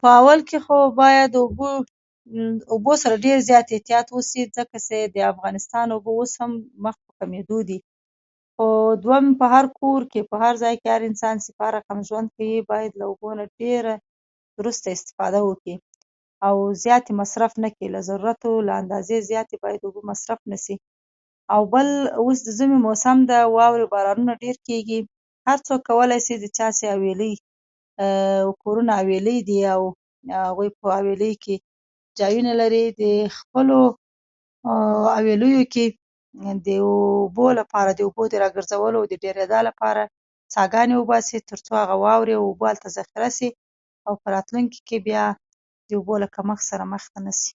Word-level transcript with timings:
په 0.00 0.06
اول 0.18 0.38
خو 0.64 0.76
بايد 0.98 1.30
داوبو 1.34 2.92
سره 3.02 3.14
زيات 3.48 3.66
احتياط 3.76 4.06
وسی 4.16 4.42
ځکه 4.56 4.76
چي 4.86 4.98
دافغانستان 5.18 5.86
اوبه 5.92 6.10
اوس 6.16 6.32
هم 6.40 6.52
مخ 6.84 6.94
په 7.06 7.12
کميدو 7.20 7.58
دي 7.68 7.78
خو 8.54 8.66
دوهم 9.02 9.26
په 9.40 9.44
هر 9.54 9.66
کور 9.80 10.00
کي 10.12 10.20
په 10.30 10.36
هر 10.42 10.54
ځای 10.62 10.74
کي 10.82 10.86
چي 10.88 10.94
هر 10.94 11.02
انسان 11.10 11.36
هر 11.60 11.74
څنګه 11.88 12.06
ژوند 12.08 12.26
کوي 12.36 12.56
بايد 12.70 12.92
داوبو 13.00 13.28
نه 13.38 13.44
ډيره 13.60 13.94
درسته 14.58 14.88
استفاده 14.96 15.40
وکړي 15.48 15.76
او 16.46 16.56
زياتي 16.84 17.12
یی 17.14 17.18
مصرف 17.22 17.52
نکړي 17.64 17.86
له 17.94 18.00
ضرورت 18.08 18.40
او 18.48 18.54
اندازي 18.82 19.16
زياتي 19.30 19.54
اوبه 19.56 19.68
بايد 19.68 19.80
مصرف 20.10 20.40
نسی 20.52 20.76
او 21.54 21.62
بل 21.74 21.88
اوس 22.20 22.38
چی 22.44 22.44
دژمي 22.48 22.76
موسم 22.86 23.18
دی 23.30 23.38
واوره 23.56 23.82
او 23.84 23.92
بارانونه 23.94 24.34
ډير 24.42 24.56
کیږې 24.66 24.98
هر 25.48 25.58
څوک 25.66 25.80
کولای 25.88 26.20
سی 26.26 26.34
د 26.42 26.44
چا 26.56 26.66
چي 26.78 26.84
حویلی 26.94 27.34
او 27.36 28.06
يا 28.52 28.54
کورونه 28.62 28.92
حویلی 28.98 29.36
دي 29.48 29.58
او 29.74 29.82
هغوي 30.46 30.68
په 30.78 30.86
حویلی 30.98 31.32
کي 31.44 31.56
ځايونه 32.20 32.52
لري 32.60 32.84
خپلو 33.38 33.78
حويلیو 35.16 35.62
کي 35.74 35.84
داوبو 36.66 37.46
لپاره 37.60 37.90
داوبو 37.98 38.22
د 38.28 38.34
راګرځولو 38.44 38.98
لپاره 39.02 39.20
او 39.20 39.20
ډيريدا 39.22 39.60
لپاره 39.68 40.02
څاه 40.52 40.66
ګاني 40.74 40.94
وباسي 40.98 41.38
تر 41.50 41.58
څو 41.66 41.72
دواوري 41.90 42.34
اوبه 42.36 42.66
هلته 42.70 42.88
زخيره 42.98 43.28
سی 43.38 43.48
او 44.06 44.12
په 44.22 44.26
راتلونکي 44.34 44.78
کي 44.88 44.96
بيا 45.06 45.24
داوبو 45.90 46.14
له 46.22 46.28
کمښت 46.36 46.64
سره 46.70 46.84
مخ 46.92 47.04
نسی 47.26 47.52